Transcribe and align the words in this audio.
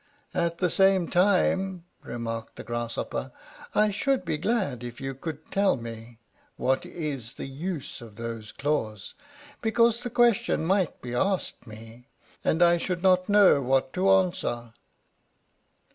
"At 0.33 0.57
the 0.57 0.71
same 0.71 1.07
time," 1.07 1.83
remarked 2.01 2.55
the 2.55 2.63
Grasshopper, 2.63 3.31
"I 3.75 3.91
should 3.91 4.25
be 4.25 4.39
glad 4.39 4.83
if 4.83 4.99
you 4.99 5.13
could 5.13 5.51
tell 5.51 5.77
me 5.77 6.17
what 6.57 6.87
is 6.87 7.33
the 7.33 7.45
use 7.45 8.01
of 8.01 8.15
those 8.15 8.51
claws, 8.51 9.13
because 9.61 10.01
the 10.01 10.09
question 10.09 10.65
might 10.65 11.03
be 11.03 11.13
asked 11.13 11.67
me, 11.67 12.07
and 12.43 12.63
I 12.63 12.77
should 12.79 13.03
not 13.03 13.29
know 13.29 13.61
what 13.61 13.93
to 13.93 14.09
answer." 14.09 14.73